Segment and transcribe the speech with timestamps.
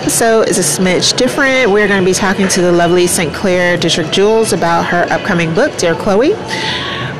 [0.00, 1.70] episode is a smidge different.
[1.70, 3.34] We're going to be talking to the lovely St.
[3.34, 6.30] Clair Detrick Jules about her upcoming book, Dear Khloe.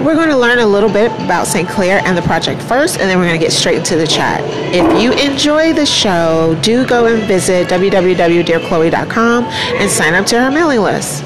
[0.02, 1.68] We're going to learn a little bit about St.
[1.68, 4.40] Clair and the project first, and then we're going to get straight into the chat.
[4.74, 10.50] If you enjoy the show, do go and visit www.dearkhloe.com and sign up to her
[10.50, 11.24] mailing list.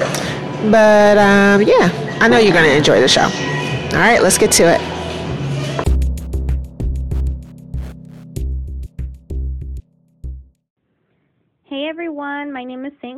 [0.69, 3.23] But um, yeah, I know you're going to enjoy the show.
[3.23, 4.94] All right, let's get to it.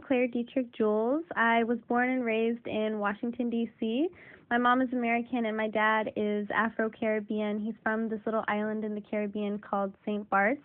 [0.09, 0.53] Name is St.
[0.53, 1.23] Clair Detrick Jules.
[1.35, 4.07] I was born and raised in Washington, D.C.
[4.49, 7.59] My mom is American and my dad is Afro Caribbean.
[7.59, 10.29] He's from this little island in the Caribbean called St.
[10.29, 10.61] Bart's.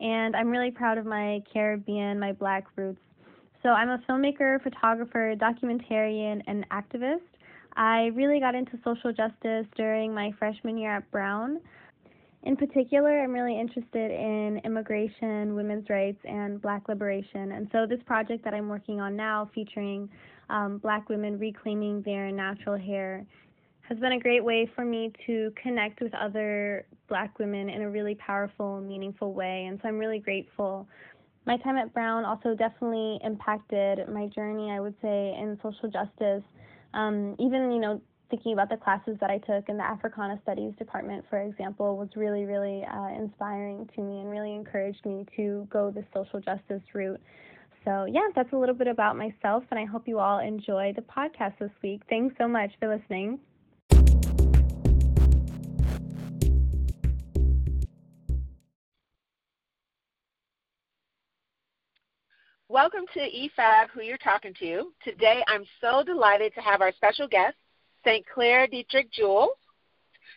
[0.00, 3.00] And I'm really proud of my Caribbean, my black roots.
[3.62, 7.20] So I'm a filmmaker, photographer, documentarian, and activist.
[7.76, 11.60] I really got into social justice during my freshman year at Brown.
[12.44, 17.52] In particular, I'm really interested in immigration, women's rights, and black liberation.
[17.52, 20.08] And so, this project that I'm working on now, featuring
[20.48, 23.26] um, black women reclaiming their natural hair,
[23.88, 27.90] has been a great way for me to connect with other black women in a
[27.90, 29.66] really powerful, meaningful way.
[29.68, 30.86] And so, I'm really grateful.
[31.44, 36.44] My time at Brown also definitely impacted my journey, I would say, in social justice.
[36.94, 40.74] Um, even, you know, thinking about the classes that I took in the Africana Studies
[40.78, 45.66] department, for example, was really, really uh, inspiring to me and really encouraged me to
[45.70, 47.20] go the social justice route.
[47.84, 51.02] So, yeah, that's a little bit about myself, and I hope you all enjoy the
[51.02, 52.02] podcast this week.
[52.10, 53.38] Thanks so much for listening.
[62.70, 64.92] Welcome to EFAB, who you're talking to.
[65.02, 67.56] Today, I'm so delighted to have our special guest,
[68.04, 68.24] St.
[68.32, 69.50] Clair Detrick Jules.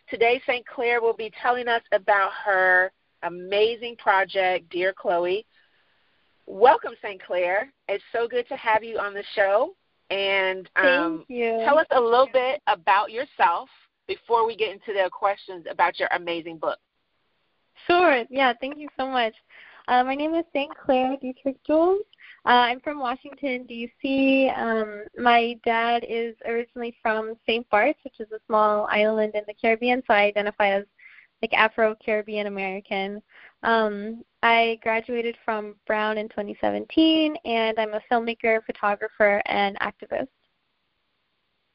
[0.08, 0.66] Today, St.
[0.66, 2.92] Clair will be telling us about her
[3.22, 5.44] amazing project, Dear Khloe.
[6.46, 7.22] Welcome, St.
[7.22, 7.72] Clair.
[7.88, 9.74] It's so good to have you on the show.
[10.10, 13.68] And um, tell us a little bit about yourself
[14.06, 16.78] before we get into the questions about your amazing book.
[17.86, 18.24] Sure.
[18.28, 19.32] Yeah, thank you so much.
[19.88, 20.70] Uh, my name is St.
[20.76, 22.02] Clair Detrick Jules.
[22.44, 24.50] Uh, I'm from Washington, D.C.
[24.56, 27.68] Um, my dad is originally from St.
[27.70, 30.84] Bart's, which is a small island in the Caribbean, so I identify as
[31.40, 33.22] like Afro Caribbean American.
[33.62, 40.26] Um, I graduated from Brown in 2017, and I'm a filmmaker, photographer, and activist.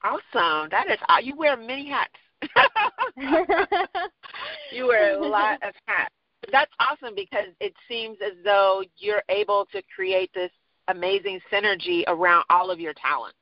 [0.04, 0.70] Awesome!
[0.70, 2.12] That is you wear many hats.
[4.74, 6.14] you wear a lot of hats
[6.52, 10.52] that's awesome because it seems as though you're able to create this
[10.88, 13.38] amazing synergy around all of your talents.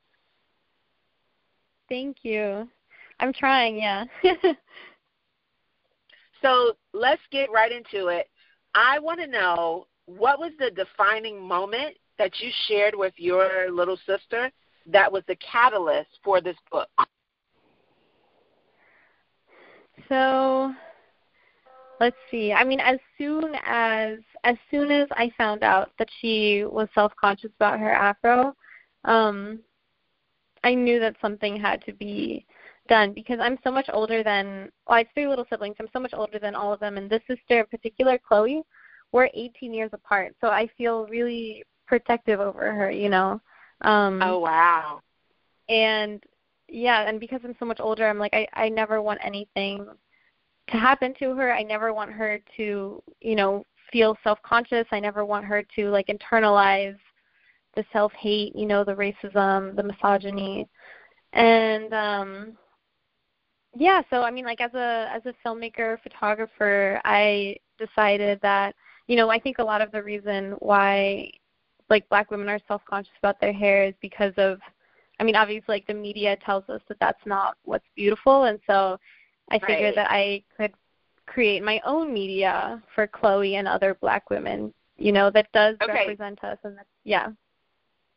[1.88, 2.68] Thank you.
[3.20, 4.04] I'm trying, yeah.
[6.42, 8.28] so let's get right into it.
[8.74, 13.98] I want to know what was the defining moment that you shared with your little
[14.06, 14.50] sister
[14.86, 16.88] that was the catalyst for this book?
[20.08, 20.74] So
[22.00, 22.52] let's see.
[22.52, 27.12] I mean, as soon as as soon as I found out that she was self
[27.20, 28.54] conscious about her afro,
[29.04, 29.60] um,
[30.64, 32.46] I knew that something had to be
[32.88, 35.76] done because I'm so much older than well, I have three little siblings.
[35.80, 38.62] I'm so much older than all of them, and this sister in particular, Khloe,
[39.12, 40.34] we're 18 years apart.
[40.40, 42.90] So I feel really protective over her.
[42.90, 43.40] You know.
[43.82, 45.00] Um, oh wow.
[45.68, 46.22] And
[46.68, 49.86] yeah, and because I'm so much older, I'm like I I never want anything
[50.68, 51.52] to happen to her.
[51.52, 54.86] I never want her to, you know, feel self-conscious.
[54.90, 56.98] I never want her to like internalize
[57.74, 60.66] the self-hate, you know, the racism, the misogyny.
[61.32, 62.56] And um
[63.78, 68.74] yeah, so I mean like as a as a filmmaker, photographer, I decided that,
[69.06, 71.30] you know, I think a lot of the reason why
[71.88, 74.58] like black women are self-conscious about their hair is because of
[75.20, 78.98] I mean, obviously like the media tells us that that's not what's beautiful and so
[79.50, 79.94] I figured right.
[79.96, 80.72] that I could
[81.26, 85.92] create my own media for Khloe and other black women, you know, that does okay.
[85.92, 87.28] represent us and that, yeah.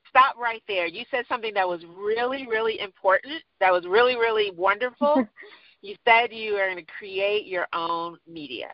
[0.09, 0.87] Stop right there.
[0.87, 3.43] You said something that was really, really important.
[3.59, 5.27] That was really, really wonderful.
[5.81, 8.69] you said you are going to create your own media.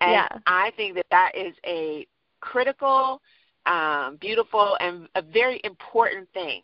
[0.00, 0.28] And yeah.
[0.46, 2.06] I think that that is a
[2.40, 3.20] critical,
[3.66, 6.62] um, beautiful, and a very important thing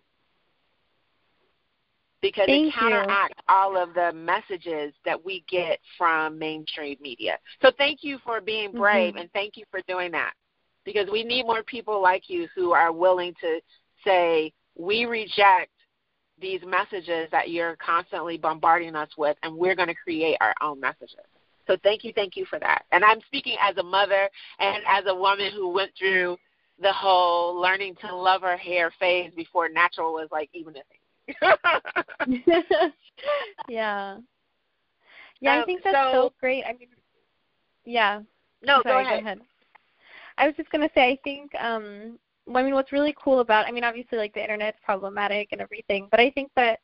[2.23, 3.55] because Thank it counteracts you.
[3.55, 7.39] all of the messages that we get from mainstream media.
[7.63, 9.23] So thank you for being brave mm-hmm.
[9.23, 10.33] and thank you for doing that.
[10.85, 13.61] Because we need more people like you who are willing to
[14.05, 15.71] say, we reject
[16.41, 20.79] these messages that you're constantly bombarding us with, and we're going to create our own
[20.79, 21.25] messages.
[21.67, 22.85] So thank you, thank you for that.
[22.93, 24.29] And I'm speaking as a mother
[24.61, 26.37] and as a woman who went through
[26.81, 30.96] the whole learning to love her hair phase before natural was like even a thing.
[33.69, 34.19] yeah.
[35.41, 36.65] Yeah, um, I think that's so, so, great.
[36.65, 36.89] I mean,
[37.85, 38.21] yeah.
[38.63, 39.21] No, Sorry, go, ahead.
[39.21, 39.41] go ahead.
[40.39, 42.19] I was just gonna say, I think, um,
[42.55, 46.09] I mean, what's really cool about, I mean, obviously, like the internet's problematic and everything,
[46.11, 46.81] but I think that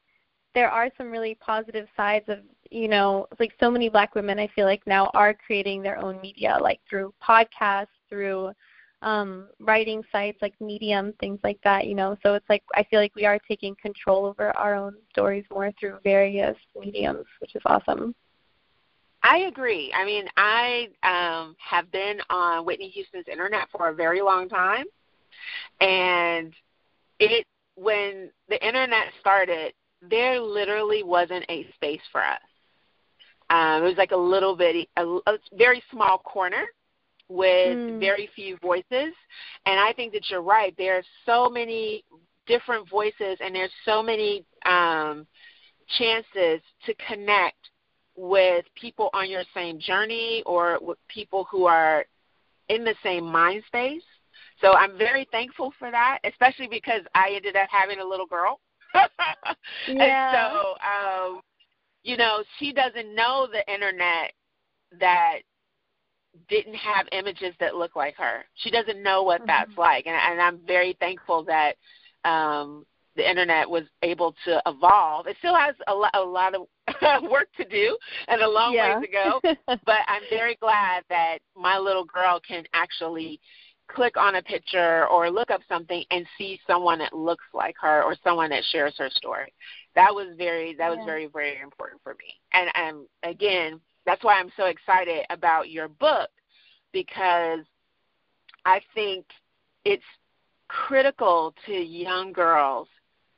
[0.54, 2.38] there are some really positive sides of
[2.70, 6.20] you know like so many black women i feel like now are creating their own
[6.20, 8.50] media like through podcasts through
[9.02, 13.00] um writing sites like medium things like that you know so it's like i feel
[13.00, 17.62] like we are taking control over our own stories more through various mediums which is
[17.66, 18.14] awesome
[19.24, 19.92] I agree.
[19.94, 24.84] I mean, I um, have been on Whitney Houston's internet for a very long time,
[25.80, 26.52] and
[27.20, 27.46] it
[27.76, 29.72] when the internet started,
[30.02, 32.40] there literally wasn't a space for us.
[33.50, 36.64] Um, it was like a little bit, a, a very small corner
[37.32, 38.00] with mm.
[38.00, 39.14] very few voices.
[39.66, 40.74] And I think that you're right.
[40.76, 42.04] There are so many
[42.46, 45.26] different voices, and there's so many um,
[45.98, 47.56] chances to connect
[48.16, 52.04] with people on your same journey or with people who are
[52.68, 54.02] in the same mind space.
[54.60, 58.60] So I'm very thankful for that, especially because I ended up having a little girl
[59.88, 60.30] yeah.
[60.30, 61.40] And so, um,
[62.02, 64.32] you know, she doesn't know the internet
[65.00, 65.38] that
[66.48, 68.44] didn't have images that look like her.
[68.54, 69.48] She doesn't know what mm-hmm.
[69.48, 71.74] that's like, and, and I'm very thankful that
[72.24, 72.86] um,
[73.16, 75.26] the internet was able to evolve.
[75.26, 76.62] It still has a, lo- a lot of
[77.30, 77.96] work to do
[78.28, 78.98] and a long yeah.
[78.98, 79.40] ways to go,
[79.84, 83.40] but I'm very glad that my little girl can actually
[83.88, 88.02] click on a picture or look up something and see someone that looks like her
[88.02, 89.52] or someone that shares her story.
[89.94, 92.34] That was very that was very very important for me.
[92.52, 96.30] And and again, that's why I'm so excited about your book
[96.92, 97.60] because
[98.64, 99.26] I think
[99.84, 100.02] it's
[100.68, 102.88] critical to young girls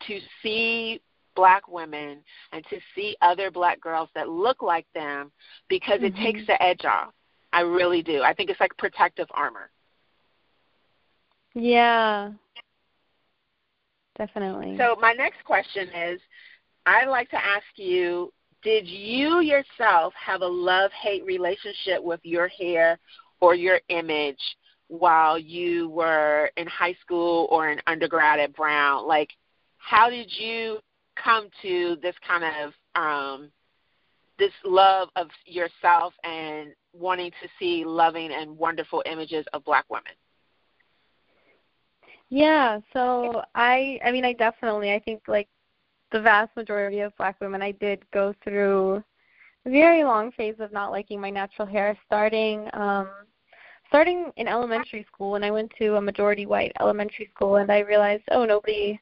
[0.06, 1.00] to see
[1.34, 2.18] black women
[2.52, 5.32] and to see other black girls that look like them
[5.68, 6.06] because mm-hmm.
[6.06, 6.52] it takes mm-hmm.
[6.52, 7.12] the edge off.
[7.52, 8.22] I really do.
[8.22, 9.70] I think it's like protective armor.
[11.54, 12.32] Yeah.
[14.18, 14.76] Definitely.
[14.76, 16.20] So my next question is
[16.86, 18.32] I'd like to ask you
[18.64, 22.98] did you yourself have a love hate relationship with your hair
[23.40, 24.40] or your image
[24.88, 29.06] while you were in high school or in undergrad at Brown?
[29.06, 29.28] Like,
[29.76, 30.78] how did you
[31.22, 33.50] come to this kind of um,
[34.38, 40.12] this love of yourself and wanting to see loving and wonderful images of black women?
[42.30, 45.48] Yeah, so I I mean I definitely I think like
[46.14, 49.02] the vast majority of black women I did go through
[49.66, 53.08] a very long phase of not liking my natural hair starting um
[53.88, 57.80] starting in elementary school when I went to a majority white elementary school and I
[57.80, 58.98] realized oh nobody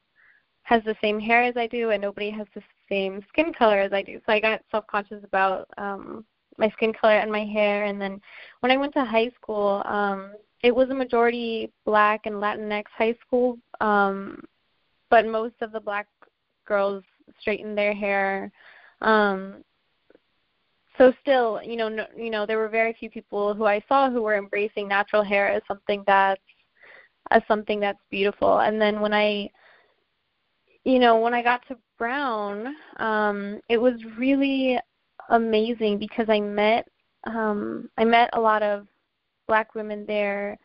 [0.63, 3.93] has the same hair as I do and nobody has the same skin color as
[3.93, 4.19] I do.
[4.25, 6.25] So I got self conscious about um
[6.57, 8.19] my skin color and my hair and then
[8.61, 10.33] when I went to high school, um
[10.63, 14.41] it was a majority black and Latinx high school, um,
[15.09, 16.07] but most of the black
[16.65, 17.03] girls
[17.39, 18.51] straightened their hair.
[19.01, 19.63] Um,
[20.97, 24.09] so still, you know, no, you know, there were very few people who I saw
[24.09, 26.41] who were embracing natural hair as something that's
[27.31, 28.59] as something that's beautiful.
[28.59, 29.49] And then when I,
[30.83, 34.77] you know, when I got to Brown, um, it was really
[35.29, 36.87] amazing because I met
[37.25, 38.87] um, I met a lot of
[39.47, 40.57] black women there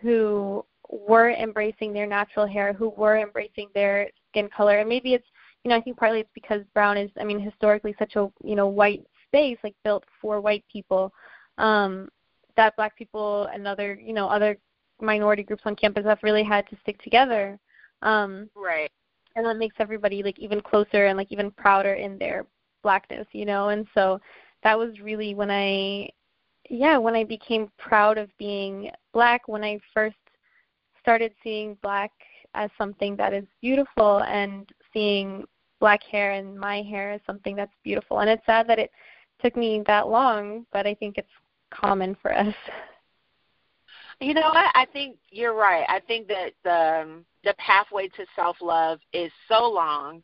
[0.00, 4.78] who were embracing their natural hair, who were embracing their skin color.
[4.78, 5.26] And maybe it's,
[5.64, 8.54] you know, I think partly it's because Brown is, I mean, historically such a, you
[8.54, 11.12] know, white space, like built for white people,
[11.58, 12.08] um,
[12.56, 14.58] that black people and other, you know, other
[15.00, 17.58] minority groups on campus have really had to stick together.
[18.02, 18.90] Um, right.
[19.36, 22.46] And that makes everybody like even closer and like even prouder in their
[22.82, 23.70] blackness, you know.
[23.70, 24.20] And so
[24.62, 26.10] that was really when I
[26.70, 30.16] yeah, when I became proud of being black, when I first
[31.00, 32.10] started seeing black
[32.54, 35.44] as something that is beautiful and seeing
[35.84, 38.20] black hair and my hair as something that's beautiful.
[38.20, 38.90] And it's sad that it
[39.42, 41.28] took me that long, but I think it's
[41.68, 42.54] common for us.
[44.18, 44.70] You know what?
[44.74, 45.84] I think you're right.
[45.86, 50.22] I think that the um, the pathway to self love is so long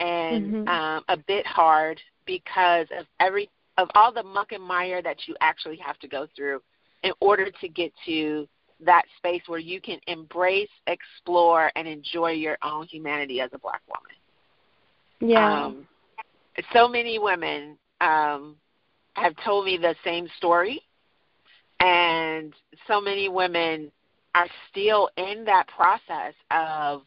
[0.00, 0.68] and mm-hmm.
[0.68, 5.36] um, a bit hard because of every of all the muck and mire that you
[5.42, 6.62] actually have to go through
[7.02, 8.48] in order to get to
[8.80, 13.82] that space where you can embrace, explore, and enjoy your own humanity as a black
[13.86, 14.16] woman.
[15.24, 15.66] Yeah.
[15.66, 15.86] Um,
[16.72, 18.56] so many women um,
[19.14, 20.82] have told me the same story,
[21.80, 22.52] and
[22.86, 23.90] so many women
[24.34, 27.02] are still in that process of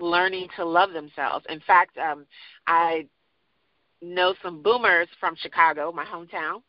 [0.00, 1.44] learning to love themselves.
[1.48, 2.24] In fact, um,
[2.66, 3.06] I
[4.00, 6.62] know some boomers from Chicago, my hometown.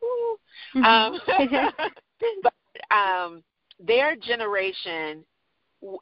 [0.75, 0.83] Mm-hmm.
[0.83, 1.19] Um,
[2.43, 3.43] but um,
[3.79, 5.23] their generation,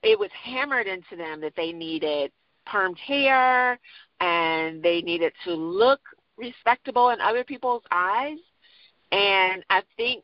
[0.04, 2.32] it was hammered into them that they needed
[2.68, 3.80] permed hair
[4.20, 6.00] and they needed to look
[6.38, 8.38] respectable in other people's eyes.
[9.12, 10.24] And I think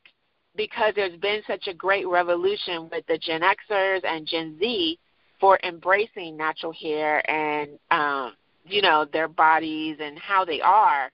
[0.55, 4.99] because there's been such a great revolution with the Gen Xers and Gen Z
[5.39, 8.33] for embracing natural hair and um,
[8.65, 11.11] you know their bodies and how they are,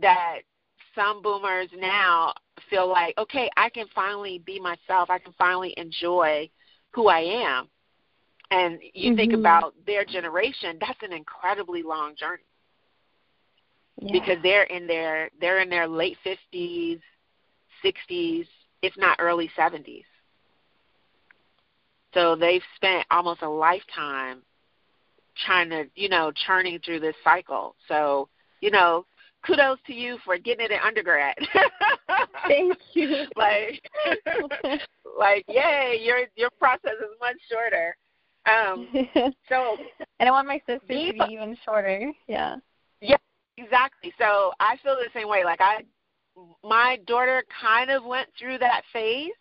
[0.00, 0.40] that
[0.94, 2.32] some boomers now
[2.70, 5.10] feel like, okay, I can finally be myself.
[5.10, 6.48] I can finally enjoy
[6.92, 7.68] who I am.
[8.50, 9.16] And you mm-hmm.
[9.16, 12.42] think about their generation, that's an incredibly long journey.
[14.00, 14.12] Yeah.
[14.12, 16.98] Because they're in their they're in their late fifties,
[17.82, 18.46] sixties,
[18.82, 20.04] if not early 70s.
[22.12, 24.42] So they've spent almost a lifetime
[25.46, 27.74] trying to, you know, churning through this cycle.
[27.88, 28.28] So,
[28.60, 29.06] you know,
[29.44, 31.34] kudos to you for getting it in undergrad.
[32.46, 33.24] Thank you.
[33.36, 33.82] like,
[35.18, 37.96] like, yay, your your process is much shorter.
[38.46, 38.88] Um,
[39.48, 39.76] so,
[40.20, 42.12] and I want my sister to be even shorter.
[42.28, 42.56] Yeah.
[43.00, 43.16] Yeah,
[43.56, 44.12] exactly.
[44.18, 45.44] So I feel the same way.
[45.44, 45.82] Like I
[46.62, 49.32] my daughter kind of went through that phase.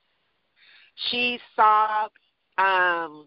[1.09, 2.07] She saw
[2.57, 3.25] um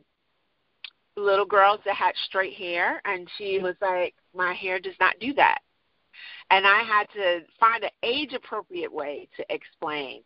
[1.16, 5.32] little girls that had straight hair and she was like, My hair does not do
[5.34, 5.58] that.
[6.50, 10.22] And I had to find an age appropriate way to explain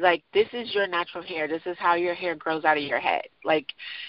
[0.00, 3.00] like this is your natural hair this is how your hair grows out of your
[3.00, 3.66] head like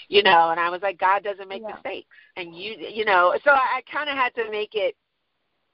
[0.07, 1.73] you know and i was like god doesn't make yeah.
[1.73, 4.95] mistakes and you you know so i, I kind of had to make it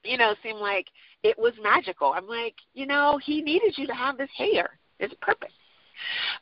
[0.04, 0.86] you know seem like
[1.26, 2.12] it was magical.
[2.12, 4.78] I'm like, you know, he needed you to have this hair.
[5.00, 5.52] it's a purpose.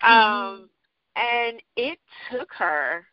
[0.03, 0.13] Mm-hmm.
[0.13, 0.69] Um,
[1.17, 1.99] and it
[2.31, 3.07] took her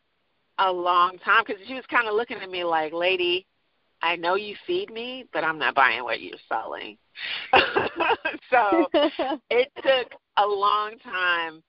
[0.57, 3.45] a long time because she was kind of looking at me like, lady,
[4.01, 6.97] I know you feed me, but I'm not buying what you're selling.
[8.49, 8.87] so
[9.49, 11.63] it took a long time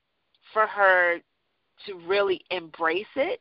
[0.52, 1.18] for her
[1.86, 3.40] to really embrace it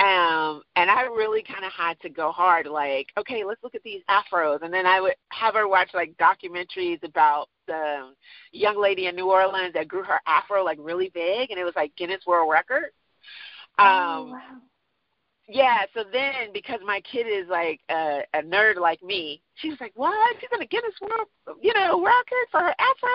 [0.00, 3.82] um, and I really kind of had to go hard, like, okay, let's look at
[3.84, 4.62] these afros.
[4.62, 8.12] And then I would have her watch like documentaries about the
[8.50, 11.76] young lady in New Orleans that grew her afro like really big, and it was
[11.76, 12.90] like Guinness World Record.
[13.78, 14.40] Oh, um, oh, wow.
[15.46, 19.78] Yeah, so then because my kid is like a, a nerd like me, she was
[19.80, 20.36] like, "What?
[20.40, 21.28] She's gonna Guinness World,
[21.60, 23.10] you know, record for her afro?"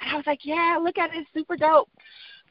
[0.00, 1.90] And I was like, "Yeah, look at it, it's super dope."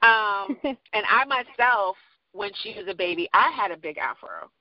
[0.04, 1.98] Um, and I myself
[2.34, 4.52] when she was a baby, I had a big afro,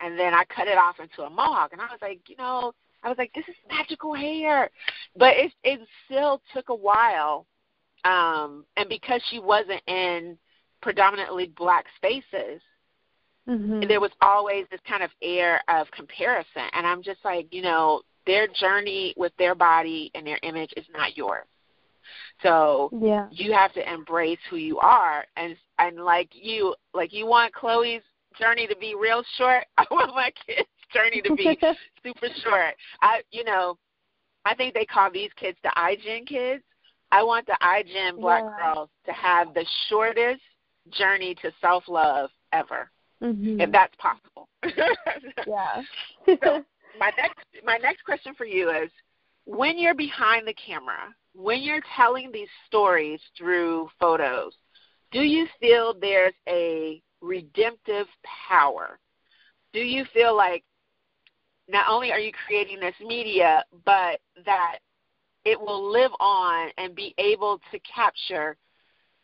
[0.00, 2.74] and then I cut it off into a mohawk, and I was like, you know,
[3.02, 4.70] I was like, this is magical hair,
[5.16, 7.46] but it it still took a while,
[8.04, 10.36] um, and because she wasn't in
[10.82, 12.60] predominantly black spaces,
[13.48, 13.88] mm-hmm.
[13.88, 18.02] there was always this kind of air of comparison, and I'm just like, you know,
[18.26, 21.46] their journey with their body and their image is not yours.
[22.42, 23.26] So yeah.
[23.32, 28.02] you have to embrace who you are and and like you like you want Khloe's
[28.38, 29.64] journey to be real short.
[29.78, 31.58] I want my kids' journey to be
[32.04, 32.74] super short.
[33.02, 33.78] I you know,
[34.44, 36.62] I think they call these kids the iGen kids.
[37.10, 38.74] I want the iGen black yeah.
[38.74, 40.42] girls to have the shortest
[40.90, 42.90] journey to self love ever.
[43.22, 43.60] Mm-hmm.
[43.60, 44.48] If that's possible.
[45.46, 45.82] yeah.
[46.42, 46.64] so
[46.98, 48.90] my next my next question for you is
[49.44, 54.52] when you're behind the camera, when you're telling these stories through photos,
[55.10, 58.06] do you feel there's a redemptive
[58.48, 58.98] power?
[59.72, 60.64] Do you feel like
[61.68, 64.78] not only are you creating this media, but that
[65.44, 68.56] it will live on and be able to capture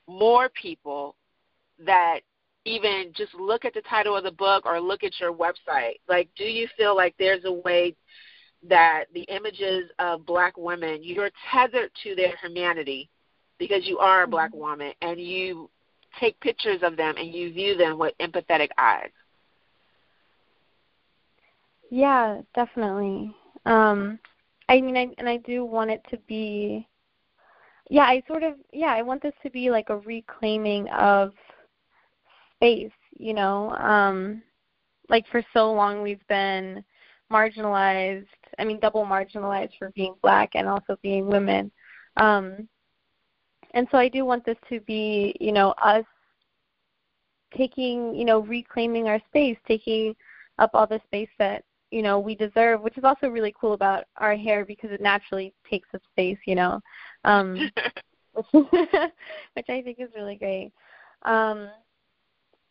[0.06, 1.16] more people
[1.84, 2.20] that
[2.64, 6.00] even just look at the title of the book or look at your website?
[6.08, 7.94] Like, do you feel like there's a way
[8.68, 13.10] that the images of black women, you're tethered to their humanity
[13.58, 14.60] because you are a black mm-hmm.
[14.60, 15.70] woman and you
[16.20, 19.10] take pictures of them and you view them with empathetic eyes.
[21.90, 23.34] Yeah, definitely.
[23.66, 24.18] Um
[24.68, 26.86] I mean I and I do want it to be
[27.90, 31.32] yeah, I sort of yeah, I want this to be like a reclaiming of
[32.56, 33.70] space, you know.
[33.76, 34.42] Um
[35.08, 36.82] like for so long we've been
[37.30, 38.26] marginalized
[38.58, 41.70] I mean, double marginalized for being black and also being women.
[42.16, 42.68] Um,
[43.72, 46.04] and so I do want this to be, you know, us
[47.56, 50.14] taking, you know, reclaiming our space, taking
[50.58, 54.04] up all the space that, you know, we deserve, which is also really cool about
[54.16, 56.80] our hair because it naturally takes up space, you know.
[57.24, 57.70] Um
[58.32, 60.72] which, which I think is really great.
[61.22, 61.68] Um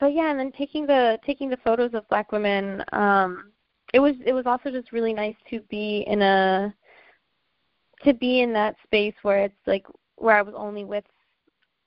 [0.03, 3.53] but yeah, and then taking the taking the photos of black women, um,
[3.93, 6.75] it was it was also just really nice to be in a
[8.03, 9.85] to be in that space where it's like
[10.17, 11.05] where I was only with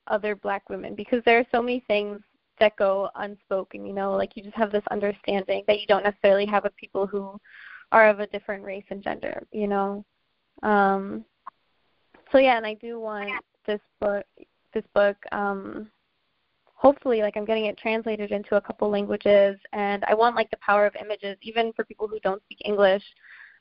[0.07, 2.19] other black women because there are so many things
[2.59, 6.47] that go unspoken, you know, like you just have this understanding that you don't necessarily
[6.47, 7.39] have with people who
[7.91, 10.03] are of a different race and gender, you know.
[10.63, 11.23] Um
[12.31, 13.29] so yeah, and I do want
[13.67, 14.25] this book
[14.73, 15.91] this book um
[16.77, 20.57] hopefully like I'm getting it translated into a couple languages and I want like the
[20.57, 23.03] power of images even for people who don't speak English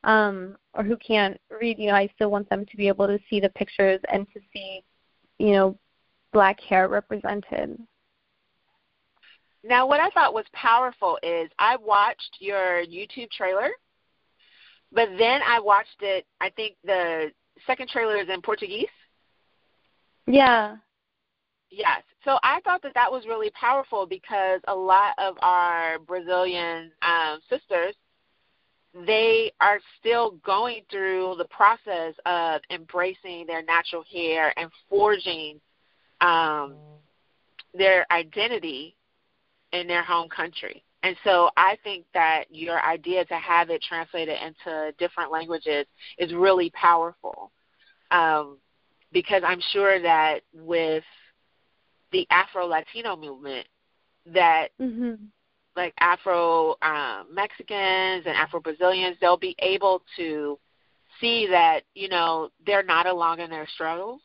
[0.05, 3.19] um or who can't read, you know, I still want them to be able to
[3.29, 4.85] see the pictures and to see,
[5.39, 5.79] you know,
[6.33, 7.81] black hair represented.
[9.65, 13.71] Now what I thought was powerful is I watched your YouTube trailer,
[14.93, 17.33] but then I watched it I think the
[17.67, 18.87] second trailer is in Portuguese.
[20.27, 20.77] Yeah.
[21.71, 22.03] Yes.
[22.25, 27.41] So I thought that that was really powerful because a lot of our Brazilian um,
[27.49, 27.95] sisters,
[29.07, 35.61] they are still going through the process of embracing their natural hair and forging
[36.21, 36.77] um,
[37.75, 38.97] their identity
[39.73, 40.83] in their home country.
[41.03, 45.87] And so I think that your idea to have it translated into different languages
[46.19, 47.53] is really powerful.
[48.11, 48.59] Um,
[49.13, 51.05] because I'm sure that with
[52.13, 53.67] the Afro Latino movement
[54.27, 55.15] that mm-hmm.
[55.77, 60.59] like Afro um, Mexicans and Afro Brazilians, they'll be able to
[61.21, 64.21] see that you know they're not alone in their struggles,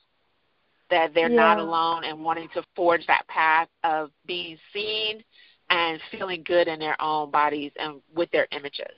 [0.89, 1.35] that they're yeah.
[1.35, 5.23] not alone and wanting to forge that path of being seen
[5.69, 8.97] and feeling good in their own bodies and with their images.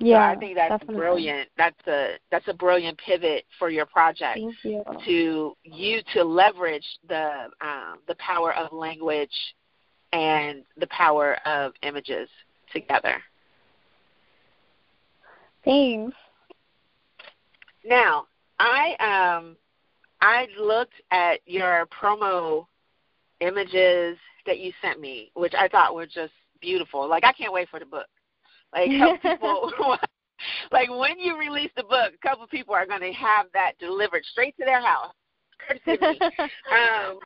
[0.00, 0.96] Yeah, so I think that's definitely.
[0.96, 1.48] brilliant.
[1.56, 4.84] That's a that's a brilliant pivot for your project you.
[5.04, 9.34] to you to leverage the um, the power of language
[10.12, 12.28] and the power of images
[12.72, 13.16] together.
[15.64, 16.16] Thanks.
[17.84, 18.26] Now,
[18.58, 19.56] I um
[20.20, 22.66] I looked at your promo
[23.40, 27.08] images that you sent me, which I thought were just beautiful.
[27.08, 28.06] Like I can't wait for the book.
[28.72, 28.88] Like
[29.22, 29.72] people
[30.72, 33.72] like when you release the book, a couple of people are going to have that
[33.78, 35.12] delivered straight to their house.
[35.66, 36.20] Courtesy of me.
[36.72, 37.18] um,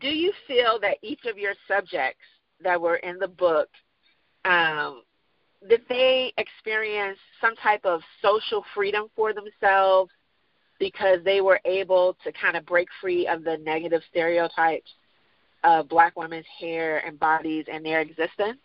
[0.00, 2.24] do you feel that each of your subjects
[2.62, 3.68] that were in the book
[4.44, 5.02] um,
[5.68, 10.10] did they experience some type of social freedom for themselves
[10.78, 14.90] because they were able to kind of break free of the negative stereotypes
[15.64, 18.60] of black women's hair and bodies and their existence?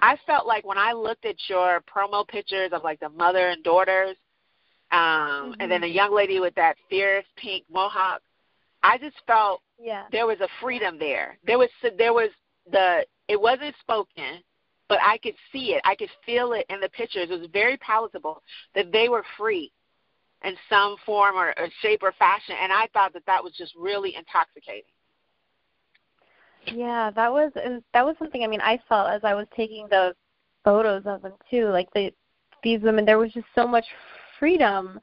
[0.00, 3.62] I felt like when I looked at your promo pictures of like the mother and
[3.62, 4.16] daughters,
[4.92, 5.52] um, mm-hmm.
[5.60, 8.22] and then the young lady with that fierce pink mohawk,
[8.82, 10.04] I just felt yeah.
[10.12, 11.38] there was a freedom there.
[11.44, 12.30] There was there was
[12.70, 14.42] the it wasn't spoken,
[14.88, 15.82] but I could see it.
[15.84, 17.28] I could feel it in the pictures.
[17.30, 18.42] It was very palatable
[18.74, 19.72] that they were free
[20.44, 23.74] in some form or, or shape or fashion, and I thought that that was just
[23.74, 24.84] really intoxicating.
[26.74, 29.86] Yeah, that was and that was something I mean I felt as I was taking
[29.88, 30.14] the
[30.64, 31.68] photos of them too.
[31.68, 32.12] Like the
[32.62, 33.84] these women there was just so much
[34.38, 35.00] freedom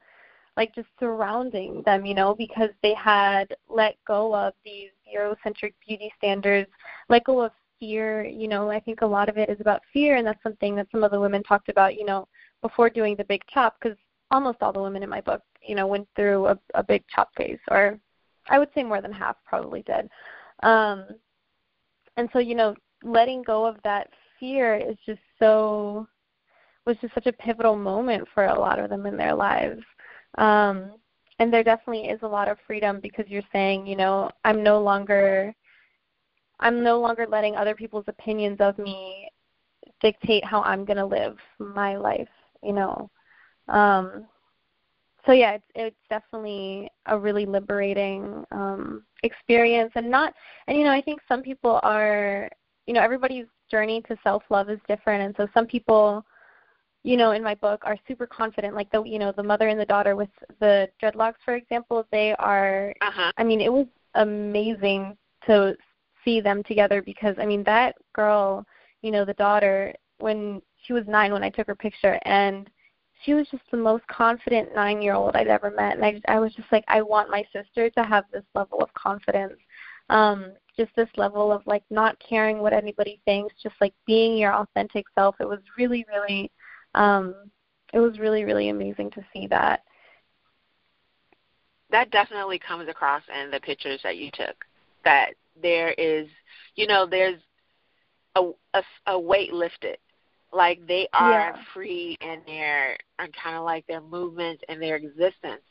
[0.56, 6.12] like just surrounding them, you know, because they had let go of these Eurocentric beauty
[6.16, 6.70] standards,
[7.08, 10.16] let go of fear, you know, I think a lot of it is about fear
[10.16, 12.28] and that's something that some of the women talked about, you know,
[12.62, 13.98] before doing the big chop because
[14.30, 17.30] almost all the women in my book, you know, went through a, a big chop
[17.36, 17.98] phase or
[18.48, 20.08] I would say more than half probably did.
[20.62, 21.06] Um
[22.16, 26.06] and so you know letting go of that fear is just so
[26.86, 29.82] was just such a pivotal moment for a lot of them in their lives.
[30.38, 30.92] Um
[31.38, 34.80] and there definitely is a lot of freedom because you're saying you know i'm no
[34.80, 35.52] longer
[36.60, 39.28] i'm no longer letting other people's opinions of me
[40.00, 42.28] dictate how i'm going to live my life
[42.64, 43.10] you know.
[43.68, 44.26] Um
[45.26, 50.32] so yeah, it's it's definitely a really liberating um experience and not
[50.66, 52.48] and you know, I think some people are
[52.86, 56.24] you know, everybody's journey to self love is different and so some people
[57.02, 59.78] you know, in my book are super confident like the you know, the mother and
[59.80, 63.32] the daughter with the dreadlocks for example, they are uh-huh.
[63.36, 65.76] I mean, it was amazing to
[66.24, 68.64] see them together because I mean, that girl,
[69.02, 72.70] you know, the daughter when she was 9 when I took her picture and
[73.24, 76.38] she was just the most confident nine year old I'd ever met and I I
[76.38, 79.58] was just like I want my sister to have this level of confidence.
[80.10, 84.52] Um just this level of like not caring what anybody thinks, just like being your
[84.54, 85.36] authentic self.
[85.40, 86.50] It was really, really
[86.94, 87.34] um
[87.92, 89.84] it was really, really amazing to see that.
[91.90, 94.64] That definitely comes across in the pictures that you took.
[95.04, 96.26] that there is,
[96.74, 97.40] you know, there's
[98.36, 99.98] a, a, a weight lifted.
[100.54, 101.62] Like they are Yeah.
[101.72, 105.62] free in their, uh, and kind of like their movements and their existence.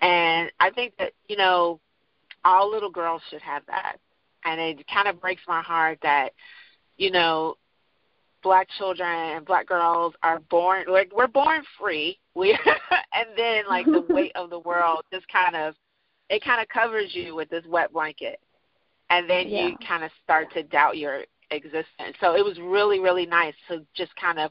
[0.00, 1.80] And I think that, you know,
[2.44, 3.98] all little girls should have that.
[4.44, 6.32] And it kind of breaks my heart that,
[6.96, 7.56] you know,
[8.42, 12.18] black children and black girls are born like we're born free.
[12.36, 12.50] We
[13.12, 15.74] and then like the weight of the world just kind of
[16.28, 18.40] it kind of covers you with this wet blanket.
[19.10, 22.16] And then you kind of start to doubt your existence.
[22.20, 24.50] So it was really really nice to just kind of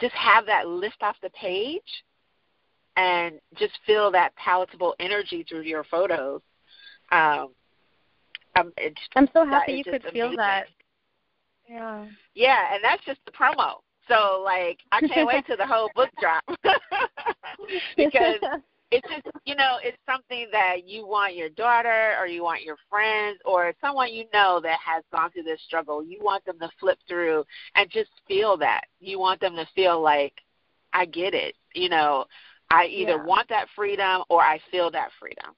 [0.00, 1.82] just have that lift off the page
[2.96, 6.40] and just feel that palatable energy through your photos.
[7.10, 7.48] Um,
[8.56, 8.72] um,
[9.16, 10.64] I'm so happy you could feel that.
[11.68, 12.06] Yeah.
[12.34, 13.76] Yeah, and that's just the promo.
[14.08, 16.44] So like, I can't wait till the whole book drop
[17.96, 18.40] because
[18.92, 22.76] it's just you know it's something that you want your daughter or you want your
[22.90, 26.04] friends or someone you know that has gone through this struggle.
[26.04, 28.82] You want them to flip through and just feel that.
[29.00, 30.34] You want them to feel like
[30.92, 31.56] I get it.
[31.74, 32.26] You know,
[32.70, 33.24] I either Yeah.
[33.24, 35.56] want that freedom or I feel that freedom.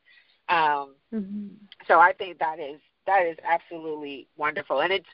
[0.48, 1.48] Um, hmm
[1.88, 5.08] so I think that is that is absolutely wonderful, and it's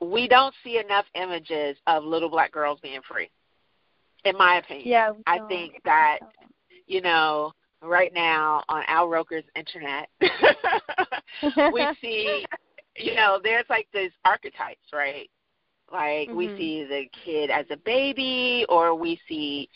[0.00, 3.30] we don't see enough images of little black girls being free,
[4.24, 4.88] in my opinion.
[4.88, 5.12] Yeah.
[5.26, 6.20] I think that
[6.90, 10.08] you know right now on Al Gore's internet
[11.72, 12.44] we see
[12.96, 15.30] you know there's like these archetypes, right?
[15.92, 16.56] Like we Mhm.
[16.56, 19.68] see the kid as a baby, or we see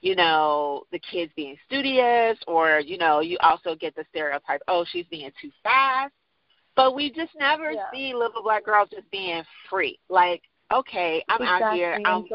[0.00, 4.84] you know, the kids being studious or, you know, you also get the stereotype, oh,
[4.90, 6.12] she's being too fast.
[6.76, 7.90] But we just never Yeah.
[7.90, 9.98] see little black girls just being free.
[10.10, 11.66] Like, okay, I'm exactly.
[11.66, 12.26] out here, I'm.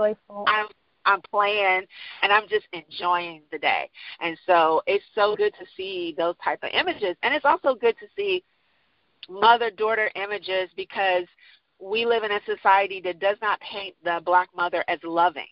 [0.47, 0.67] I'm
[1.05, 1.85] I'm playing
[2.21, 3.89] and I'm just enjoying the day.
[4.19, 7.15] And so it's so good to see those type of images.
[7.23, 8.43] And it's also good to see
[9.29, 11.25] mother daughter images because
[11.79, 15.47] we live in a society that does not paint the black mother as loving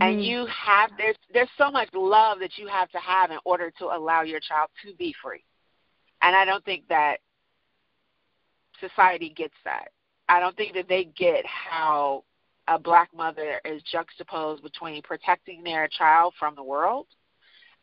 [0.00, 0.24] and Mhm.
[0.24, 3.86] you have there's there's so much love that you have to have in order to
[3.86, 5.44] allow your child to be free
[6.22, 7.20] and i don't think that
[8.80, 9.90] society gets that
[10.28, 12.24] i don't think that they get how
[12.68, 17.06] a black mother is juxtaposed between protecting their child from the world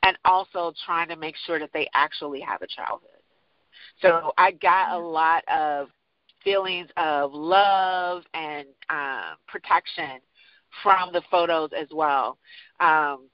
[0.03, 3.09] and also trying to make sure that they actually have a childhood
[4.01, 5.87] so i got a lot of
[6.45, 10.21] feelings of love and um, protection
[10.83, 12.37] from the photos as well.
[12.79, 13.27] Um,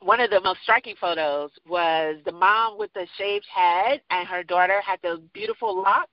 [0.00, 4.42] one of the most striking photos was the mom with the shaved head, and her
[4.42, 6.10] daughter had those beautiful locks.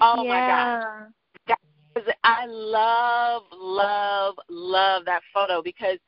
[0.00, 1.12] Oh my God!
[2.24, 5.98] I love, love, love that photo because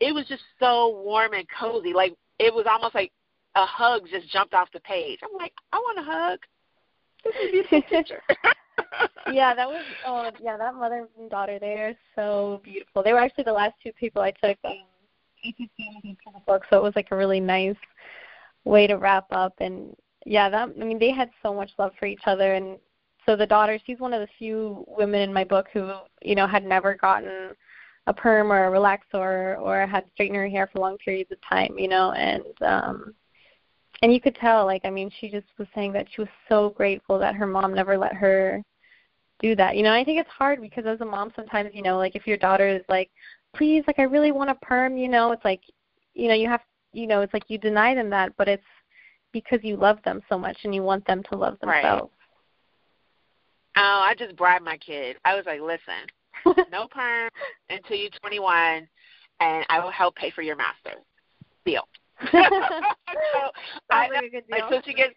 [0.00, 1.92] it was just so warm and cozy.
[1.92, 3.12] Like it was almost like
[3.54, 5.20] a hug just jumped off the page.
[5.22, 6.38] I'm like, I want a hug.
[7.24, 8.22] This is a beautiful picture.
[9.32, 13.02] yeah, that was oh yeah, that mother and daughter they are so beautiful.
[13.02, 14.78] They were actually the last two people I took um
[16.24, 17.76] for the book, so it was like a really nice
[18.64, 22.06] way to wrap up and yeah, that I mean they had so much love for
[22.06, 22.78] each other and
[23.28, 26.46] so the daughter, she's one of the few women in my book who, you know,
[26.46, 27.50] had never gotten
[28.06, 31.78] a perm or a relaxer or had straightened her hair for long periods of time,
[31.78, 33.14] you know, and um
[34.02, 36.70] and you could tell like i mean she just was saying that she was so
[36.70, 38.62] grateful that her mom never let her
[39.40, 41.96] do that you know i think it's hard because as a mom sometimes you know
[41.96, 43.10] like if your daughter is like
[43.56, 45.60] please like i really want a perm you know it's like
[46.14, 46.60] you know you have
[46.92, 48.62] you know it's like you deny them that but it's
[49.32, 51.82] because you love them so much and you want them to love Right.
[53.78, 55.16] Oh, I just bribed my kid.
[55.24, 57.30] I was like, listen, no perm
[57.70, 58.88] until you're 21,
[59.40, 61.04] and I will help pay for your master's.
[61.64, 61.86] Deal.
[62.32, 62.38] so
[63.90, 64.40] I like deal.
[64.50, 65.14] until she gets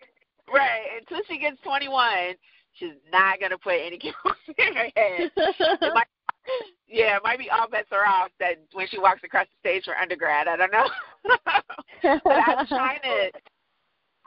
[0.53, 2.35] right until she gets 21,
[2.73, 5.31] she's not gonna put any chemicals in her head.
[5.35, 6.07] It might,
[6.87, 9.85] yeah, it might be all bets are off that when she walks across the stage
[9.85, 10.47] for undergrad.
[10.47, 10.87] I don't know.
[12.03, 13.31] but I was trying to.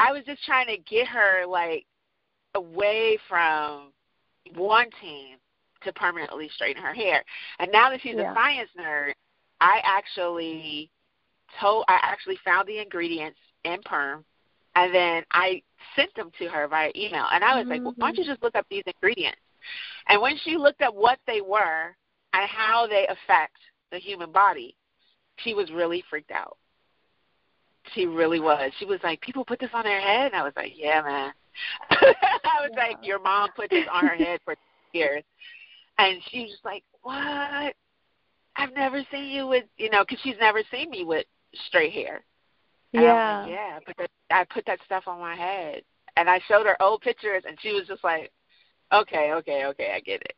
[0.00, 1.86] I was just trying to get her like
[2.56, 3.92] away from
[4.56, 5.36] wanting
[5.82, 7.24] to permanently straighten her hair.
[7.58, 8.32] And now that she's Yeah.
[8.32, 9.14] a science nerd,
[9.60, 10.90] I actually
[11.58, 14.24] told I actually found the ingredients in perm
[14.74, 15.62] and then I
[15.94, 18.32] sent them to her via email and I was like, well, why don't you mm-hmm.
[18.32, 19.40] just look up these ingredients?
[20.08, 21.94] And when she looked up what they were
[22.32, 23.56] and how they affect
[23.90, 24.76] the human body,
[25.36, 26.58] she was really freaked out.
[27.94, 28.72] She really was.
[28.78, 31.32] She was like, People put this on their head and I was like, Yeah, man.
[31.90, 32.82] I was Yeah.
[32.88, 34.54] like, Your mom put this on her head for
[34.92, 35.22] years.
[35.98, 37.74] And she was just like, What?
[38.56, 41.26] I've never seen you with you know, because she's never seen me with
[41.66, 42.24] straight hair.
[42.94, 45.82] And yeah like, yeah, but I put that stuff on my head,
[46.16, 48.30] And I showed her old pictures, and she was just like,
[48.92, 50.34] "Okay, okay, okay, I get it."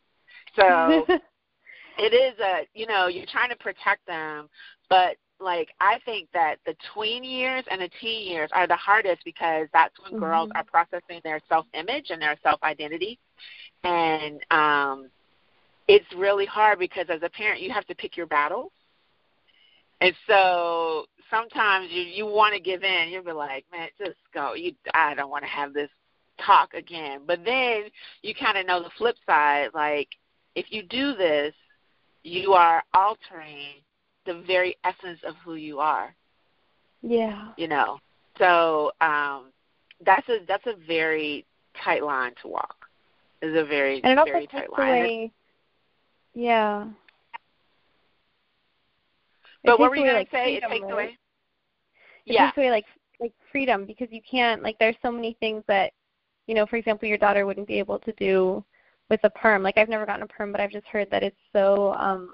[0.58, 1.06] So
[1.98, 4.48] it is a you know you're trying to protect them,
[4.88, 9.22] but like I think that the tween years and the teen years are the hardest
[9.24, 10.24] because that's when mm-hmm.
[10.24, 13.18] girls are processing their self image and their self identity.
[13.84, 15.10] And um
[15.88, 18.72] it's really hard because as a parent you have to pick your battles.
[20.00, 23.08] And so sometimes you you want to give in.
[23.10, 24.54] You'll be like, man, just go.
[24.54, 25.90] You I don't want to have this
[26.44, 27.20] talk again.
[27.26, 27.84] But then
[28.22, 29.70] you kind of know the flip side.
[29.74, 30.08] Like
[30.54, 31.54] if you do this,
[32.22, 33.82] you are altering
[34.26, 36.14] the very essence of who you are.
[37.02, 37.52] Yeah.
[37.56, 37.98] You know.
[38.38, 39.52] So um
[40.04, 41.46] that's a that's a very
[41.82, 42.76] tight line to walk.
[43.42, 44.88] It's a very and it also very takes tight line.
[44.88, 45.32] Away,
[46.34, 46.86] yeah.
[49.64, 50.44] But what were you going like, to say?
[50.44, 50.92] Freedom, it takes right?
[50.92, 51.18] away.
[52.26, 52.46] It yeah.
[52.46, 52.84] takes away like
[53.20, 55.92] like freedom because you can't like there's so many things that
[56.46, 58.64] you know, for example, your daughter wouldn't be able to do
[59.10, 59.62] with a perm.
[59.62, 62.30] Like I've never gotten a perm, but I've just heard that it's so um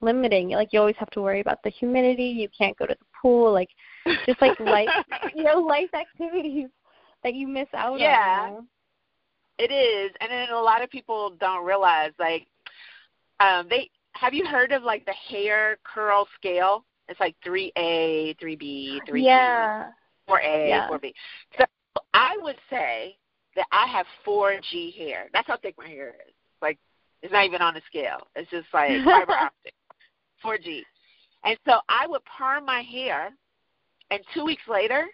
[0.00, 0.50] limiting.
[0.50, 2.24] Like you always have to worry about the humidity.
[2.24, 3.52] You can't go to the pool.
[3.52, 3.70] Like
[4.26, 4.88] just like life,
[5.34, 6.68] you know, life activities
[7.24, 8.40] that you miss out yeah.
[8.42, 8.52] on.
[8.52, 8.64] Know?
[9.58, 12.46] It is, and then a lot of people don't realize like
[13.40, 16.84] um they have you heard of like the hair curl scale?
[17.08, 19.90] It's like three A, three B, three yeah.
[20.26, 20.88] four A, yeah.
[20.88, 21.14] four B.
[21.58, 21.64] So
[22.12, 23.16] I would say
[23.56, 25.28] that I have four G hair.
[25.32, 26.34] That's how thick my hair is.
[26.60, 26.78] Like
[27.22, 28.26] it's not even on the scale.
[28.36, 29.74] It's just like fiber optic.
[30.44, 30.82] 4G.
[31.44, 33.30] And so I would perm my hair,
[34.10, 35.06] and two weeks later,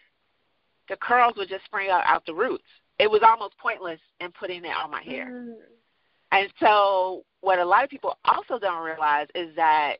[0.88, 2.64] the curls would just spring out, out the roots.
[2.98, 5.26] It was almost pointless in putting it on my hair.
[5.30, 5.54] Mm.
[6.32, 9.96] And so, what a lot of people also don't realize is that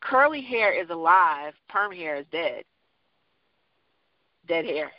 [0.00, 2.64] curly hair is alive, perm hair is dead.
[4.48, 4.90] Dead hair.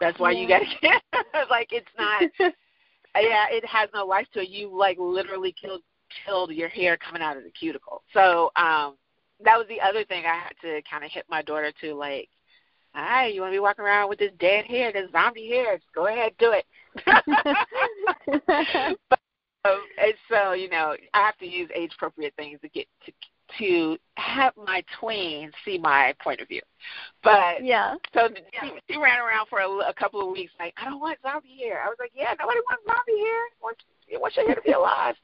[0.00, 0.40] That's why yeah.
[0.40, 1.02] you gotta get
[1.50, 2.22] like it's not.
[2.40, 4.48] yeah, it has no life to it.
[4.48, 5.82] You like literally killed
[6.24, 8.02] killed your hair coming out of the cuticle.
[8.12, 8.96] So um
[9.44, 12.28] that was the other thing I had to kind of hit my daughter to like,
[12.94, 15.76] all right, you want to be walking around with this dead hair, this zombie hair?
[15.76, 16.66] Just go ahead, do it.
[19.10, 19.18] but,
[19.64, 23.12] um, and so you know, I have to use age appropriate things to get to
[23.58, 26.62] to have my tween see my point of view.
[27.22, 28.28] But yeah, so
[28.60, 31.58] she, she ran around for a, a couple of weeks like, I don't want zombie
[31.60, 31.82] hair.
[31.82, 33.40] I was like, yeah, nobody wants zombie hair.
[33.62, 33.76] Want
[34.20, 35.14] wants your hair to be alive.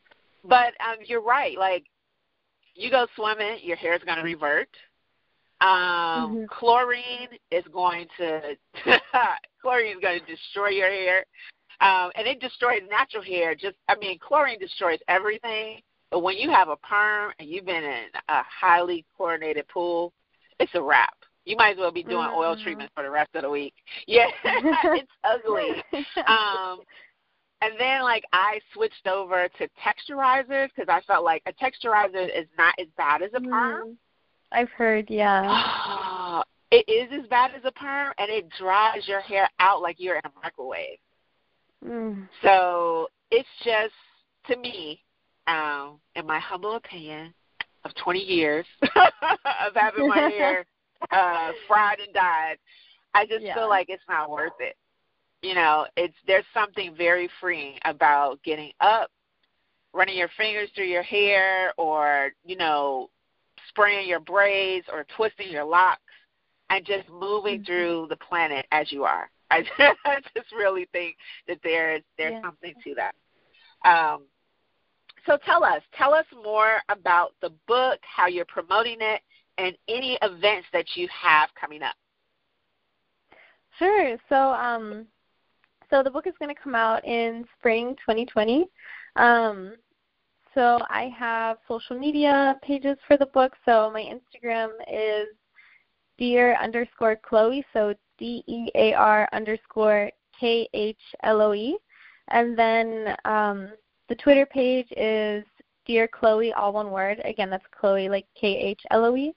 [0.45, 1.59] But um, you're right.
[1.59, 1.85] Like
[2.75, 4.69] you go swimming, your hair is going to revert.
[5.61, 6.45] Um, mm-hmm.
[6.49, 8.41] Chlorine is going to
[9.63, 11.25] chlorine is going to destroy your hair,
[11.81, 13.55] um, and it destroys natural hair.
[13.55, 15.81] Just I mean, chlorine destroys everything.
[16.11, 20.13] But when you have a perm and you've been in a highly chlorinated pool,
[20.59, 21.15] it's a wrap.
[21.45, 22.39] You might as well be doing mm-hmm.
[22.39, 23.75] oil treatment for the rest of the week.
[24.07, 25.83] Yeah, it's ugly.
[26.27, 26.81] Um,
[27.61, 32.47] and then like I switched over to texturizers because I felt like a texturizer is
[32.57, 33.91] not as bad as a perm.
[33.91, 33.97] Mm.
[34.53, 36.43] I've heard, yeah.
[36.71, 40.17] it is as bad as a perm, and it dries your hair out like you're
[40.17, 40.99] in a microwave.
[41.85, 42.29] Mm.
[42.43, 43.95] So it's just
[44.47, 45.03] to me,
[45.47, 47.35] um, in my humble opinion
[47.85, 50.65] of 20 years of having my hair
[51.11, 52.57] uh, fried and dyed,
[53.15, 53.55] I just yeah.
[53.55, 54.77] feel like it's not worth it
[55.43, 59.11] you know it's there's something very freeing about getting up
[59.93, 63.09] running your fingers through your hair or you know
[63.69, 66.01] spraying your braids or twisting your locks
[66.71, 67.65] and just moving mm-hmm.
[67.65, 69.63] through the planet as you are i
[70.37, 72.43] just really think that there's there's yeah.
[72.43, 73.15] something to that
[73.89, 74.23] um
[75.27, 79.23] so tell us tell us more about the book how you're promoting it
[79.57, 81.95] and any events that you have coming up
[83.79, 84.17] Sure.
[84.29, 85.07] So um,
[85.91, 88.67] so the book is going to come out in spring 2020.
[89.17, 89.75] Um,
[90.55, 93.55] so I have social media pages for the book.
[93.65, 95.29] So my Instagram is
[96.19, 97.63] dear underscore Khloe.
[97.73, 101.79] So D E A R underscore K H L O E.
[102.29, 103.71] And then um,
[104.09, 105.45] the Twitter page is
[105.87, 107.21] Dear Khloe, all one word.
[107.25, 109.33] Again, that's Khloe, like K H L O E.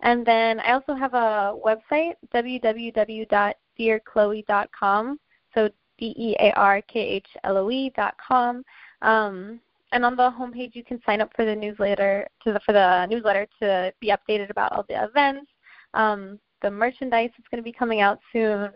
[0.00, 5.20] And then I also have a website, www.dearkhloe.com.
[5.54, 8.64] So D E A R K H L O E dot com.
[9.02, 9.60] Um,
[9.92, 13.06] and on the homepage, you can sign up for the newsletter to the, for the
[13.06, 15.50] newsletter to be updated about all the events,
[15.94, 18.70] um, the merchandise that's going to be coming out soon,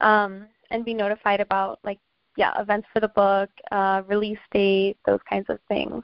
[0.00, 1.98] um, and be notified about like
[2.36, 6.02] yeah events for the book, uh, release date, those kinds of things.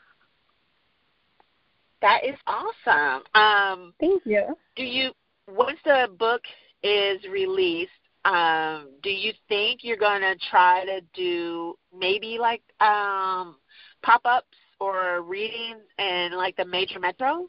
[2.02, 3.22] That is awesome.
[3.35, 4.56] Um, Thank you.
[4.76, 5.12] Do you
[5.48, 6.42] once the book
[6.83, 7.90] is released?
[8.24, 13.56] Um, do you think you're going to try to do maybe like um,
[14.02, 17.46] pop ups or readings in like the major metros?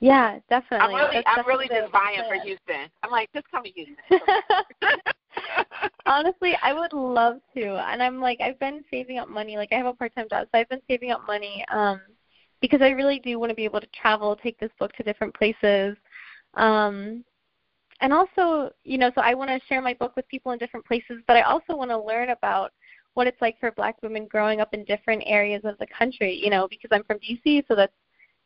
[0.00, 0.94] Yeah, definitely.
[0.94, 2.90] I'm really, I'm really just vying for Houston.
[3.02, 3.96] I'm like, just come to Houston.
[6.06, 9.56] Honestly, I would love to, and I'm like, I've been saving up money.
[9.56, 12.00] Like, I have a part-time job, so I've been saving up money um,
[12.60, 15.34] because I really do want to be able to travel, take this book to different
[15.34, 15.96] places,
[16.54, 17.24] um,
[18.00, 20.86] and also, you know, so I want to share my book with people in different
[20.86, 22.72] places, but I also want to learn about
[23.14, 26.38] what it's like for Black women growing up in different areas of the country.
[26.42, 27.94] You know, because I'm from DC, so that's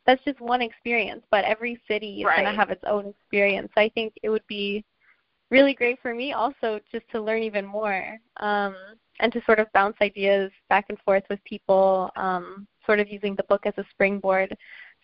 [0.06, 2.42] that's just one experience, but every city is right.
[2.42, 3.70] going to have its own experience.
[3.74, 4.84] So I think it would be
[5.50, 8.74] really great for me also just to learn even more um,
[9.18, 13.34] and to sort of bounce ideas back and forth with people, um, sort of using
[13.34, 14.56] the book as a springboard.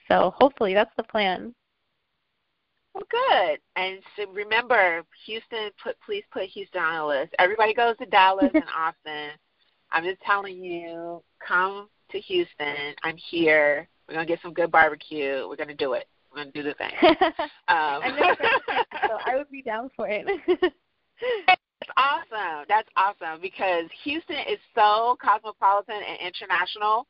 [0.09, 1.55] So hopefully that's the plan.
[2.97, 3.59] Well, good.
[3.77, 7.35] And so remember, Houston, put please put Houston on the list.
[7.39, 9.37] Everybody goes to Dallas and Austin.
[9.93, 12.95] I'm just telling you, come to Houston.
[13.03, 13.87] I'm here.
[14.09, 15.47] We're gonna get some good barbecue.
[15.47, 16.09] We're gonna do it.
[16.33, 16.93] We're gonna do the thing.
[17.69, 18.39] um, I've
[19.07, 20.27] so I would be down for it.
[21.47, 22.65] That's awesome.
[22.67, 27.07] That's awesome because Houston is so cosmopolitan and international.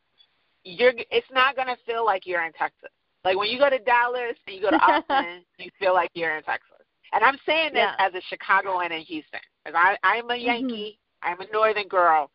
[0.65, 2.91] You're it's not gonna feel like you're in Texas.
[3.27, 6.37] Like when you go to Dallas and you go to Austin, you feel like you're
[6.37, 6.71] in Texas.
[7.13, 7.97] And I'm saying this yeah.
[7.99, 9.41] as a Chicagoan in Houston.
[9.65, 10.47] Because I I'm a mm-hmm.
[10.47, 11.01] Yankee.
[11.25, 11.33] Mm-hmm.
[11.33, 12.31] I'm a northern girl.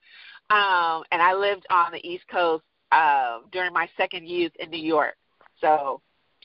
[0.50, 4.84] Um and I lived on the East Coast uh, during my second youth in New
[4.84, 5.16] York.
[5.62, 6.02] So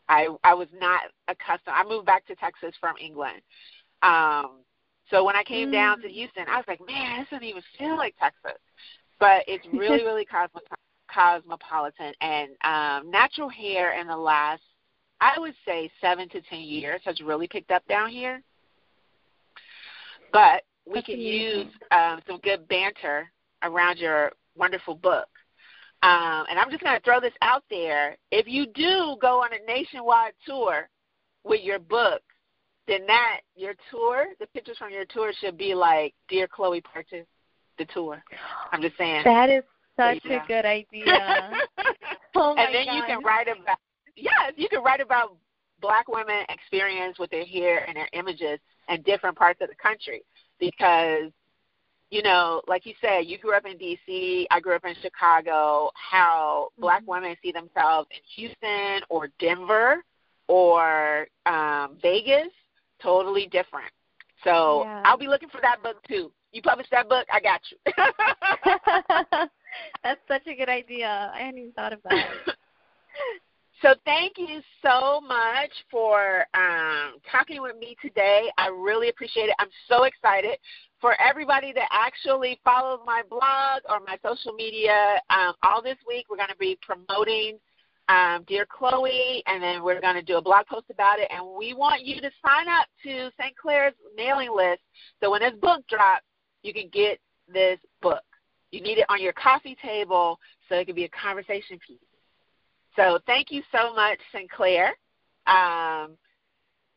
[0.09, 1.75] I I was not accustomed.
[1.75, 3.43] I moved back to Texas from England.
[4.03, 4.61] Um,
[5.11, 5.73] so when I came mm.
[5.73, 6.13] down to mm.
[6.13, 8.61] Houston, I was like, man, this doesn't even feel like Texas.
[9.19, 10.61] But it's really really cosmo-
[11.13, 14.63] cosmopolitan and um, natural hair in the last
[15.21, 18.43] I would say seven to ten years has really picked up down here.
[20.33, 21.41] But we That's can amazing.
[21.41, 23.31] use um, some good banter
[23.63, 25.29] around your wonderful book.
[26.03, 28.17] Um, and I'm just going to throw this out there.
[28.31, 30.89] If you do go on a nationwide tour
[31.45, 32.23] with your book,
[32.87, 37.27] then that, your tour, the pictures from your tour should be like, Dear Khloe Purchase,
[37.79, 38.23] the tour.
[38.73, 39.23] I'm just saying.
[39.25, 39.65] That is
[39.97, 41.05] such a good idea.
[42.37, 42.97] oh and then God.
[42.97, 43.79] you can write about,
[44.17, 45.37] yes, you can write about
[45.81, 50.23] black women experience with their hair and their images in different parts of the country
[50.59, 51.31] because
[52.11, 55.91] you know, like you said, you grew up in D.C., I grew up in Chicago,
[55.95, 56.83] how mm-hmm.
[56.83, 60.05] black women see themselves in Houston or Denver
[60.49, 62.53] or um, Vegas,
[63.03, 63.91] totally different.
[64.45, 65.03] So yeah.
[65.05, 66.31] I'll be looking for that book too.
[66.53, 67.77] You publish that book, I got you.
[70.05, 71.33] That's such a good idea.
[71.35, 72.27] I hadn't even thought of that.
[73.83, 78.51] So thank you so much for um, talking with me today.
[78.57, 79.55] I really appreciate it.
[79.59, 80.59] I'm so excited
[80.99, 85.21] for everybody that actually follows my blog or my social media.
[85.29, 87.59] Um, all this week, we're going to be promoting
[88.09, 91.29] um, Dear Khloe, and then we're going to do a blog post about it.
[91.31, 93.57] And we want you to sign up to St.
[93.59, 94.81] Clair's mailing list
[95.23, 96.25] so when this book drops,
[96.63, 97.21] you can get
[97.53, 98.23] this book.
[98.71, 101.99] You need it on your coffee table so it can be a conversation piece.
[102.97, 104.95] So thank you so much, Sinclair.
[105.47, 106.17] Um,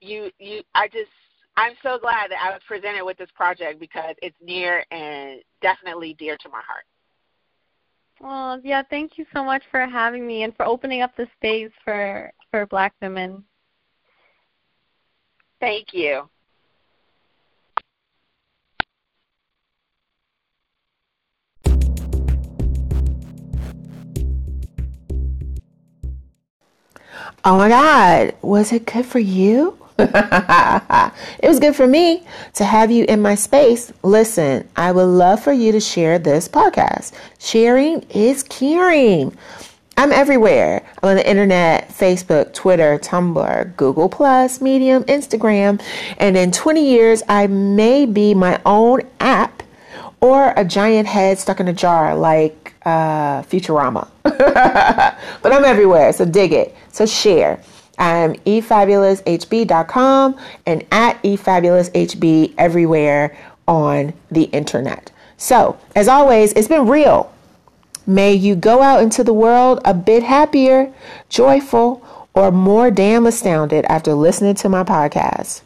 [0.02, 1.12] you, you, I just,
[1.58, 6.16] I'm so glad that I was presented with this project because it's near and definitely
[6.18, 6.86] dear to my heart.
[8.22, 11.72] Well, yeah, thank you so much for having me and for opening up the space
[11.84, 13.44] for for Black women.
[15.60, 16.30] Thank you.
[27.46, 29.78] Oh my God, was it good for you?
[29.98, 32.24] it was good for me
[32.56, 33.94] to have you in my space.
[34.04, 37.14] Listen, I would love for you to share this podcast.
[37.40, 39.38] Sharing is caring.
[39.96, 40.86] I'm everywhere.
[41.02, 45.82] I'm on the internet, Facebook, Twitter, Tumblr, Google Plus, Medium, Instagram,
[46.18, 49.64] and in 20 years I may be my own app
[50.20, 54.08] or a giant head stuck in a jar like uh, Futurama.
[54.24, 56.76] but I'm everywhere, so dig it.
[56.92, 57.62] So share.
[57.98, 63.38] I'm efabuloushb.com and at efabuloushb everywhere
[63.68, 65.12] on the internet.
[65.38, 67.32] So, as always, it's been real.
[68.08, 70.92] May you go out into the world a bit happier,
[71.30, 75.62] joyful, or more damn astounded after listening to my podcast.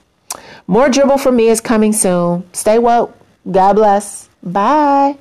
[0.68, 2.44] More dribble from me is coming soon.
[2.54, 3.16] Stay woke.
[3.50, 4.30] God bless.
[4.42, 5.18] Bye.